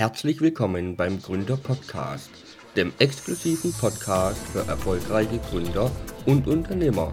[0.00, 2.30] Herzlich willkommen beim Gründer Podcast,
[2.74, 5.90] dem exklusiven Podcast für erfolgreiche Gründer
[6.24, 7.12] und Unternehmer.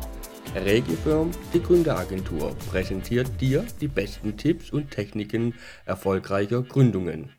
[0.56, 5.54] Regifirm, die Gründeragentur, präsentiert dir die besten Tipps und Techniken
[5.84, 7.34] erfolgreicher Gründungen.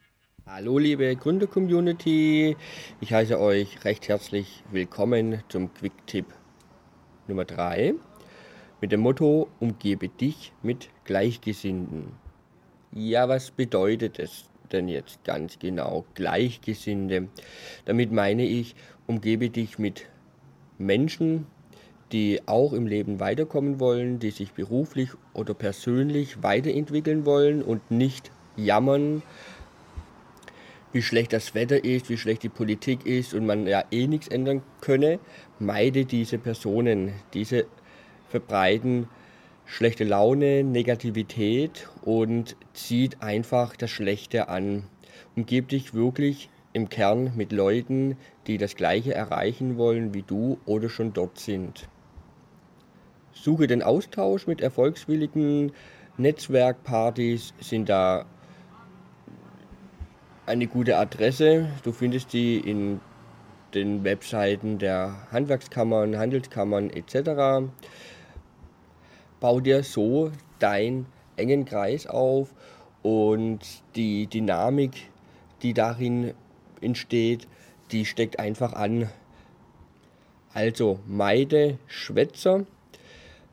[0.45, 2.55] Hallo liebe Gründer-Community,
[3.01, 6.27] ich heiße euch recht herzlich willkommen zum Quick-Tipp
[7.27, 7.95] Nummer 3
[8.83, 12.13] mit dem Motto Umgebe dich mit Gleichgesinnten.
[12.93, 16.05] Ja, was bedeutet es denn jetzt ganz genau?
[16.15, 17.29] Gleichgesinnte.
[17.85, 18.75] Damit meine ich,
[19.07, 20.07] umgebe dich mit
[20.79, 21.47] Menschen,
[22.13, 28.31] die auch im Leben weiterkommen wollen, die sich beruflich oder persönlich weiterentwickeln wollen und nicht
[28.57, 29.23] jammern,
[30.93, 34.29] wie schlecht das Wetter ist, wie schlecht die Politik ist und man ja eh nichts
[34.29, 35.19] ändern könne,
[35.59, 37.13] meide diese Personen.
[37.35, 37.67] Diese
[38.31, 39.09] verbreiten
[39.69, 44.85] schlechte Laune, Negativität und zieht einfach das Schlechte an.
[45.37, 50.89] Umgib dich wirklich im Kern mit Leuten, die das Gleiche erreichen wollen wie du oder
[50.89, 51.87] schon dort sind.
[53.33, 55.73] Suche den Austausch mit erfolgswilligen
[56.17, 58.25] Netzwerkpartys, sind da
[60.47, 61.69] eine gute Adresse.
[61.85, 63.01] Du findest die in
[63.75, 67.69] den Webseiten der Handwerkskammern, Handelskammern etc
[69.41, 72.55] bau dir so deinen engen Kreis auf
[73.03, 73.61] und
[73.95, 75.11] die Dynamik,
[75.63, 76.35] die darin
[76.81, 77.47] entsteht,
[77.91, 79.09] die steckt einfach an.
[80.53, 82.67] Also meide Schwätzer,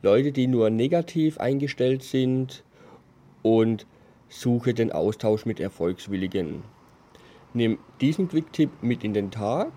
[0.02, 2.64] Leute, die nur negativ eingestellt sind
[3.42, 3.86] und
[4.28, 6.64] suche den Austausch mit Erfolgswilligen.
[7.54, 9.72] Nimm diesen Quick-Tipp mit in den Tag,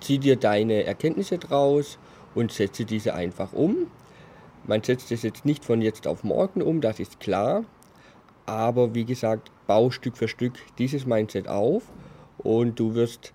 [0.00, 1.98] zieh dir deine Erkenntnisse draus
[2.34, 3.86] und setze diese einfach um.
[4.66, 7.64] Man setzt es jetzt nicht von jetzt auf morgen um, das ist klar.
[8.46, 11.84] Aber wie gesagt, bau Stück für Stück dieses Mindset auf
[12.38, 13.32] und du wirst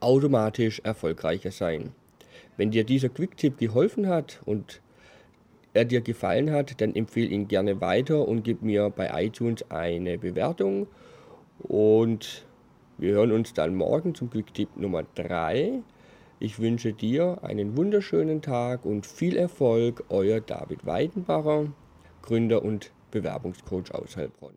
[0.00, 1.92] automatisch erfolgreicher sein.
[2.56, 4.80] Wenn dir dieser Quick-Tipp geholfen hat und
[5.74, 10.18] er dir gefallen hat, dann empfehle ihn gerne weiter und gib mir bei iTunes eine
[10.18, 10.88] Bewertung.
[11.60, 12.46] Und
[12.96, 15.82] wir hören uns dann morgen zum Quick-Tipp Nummer 3.
[16.40, 21.66] Ich wünsche dir einen wunderschönen Tag und viel Erfolg, euer David Weidenbacher,
[22.22, 24.54] Gründer und Bewerbungscoach aus Heilbronn.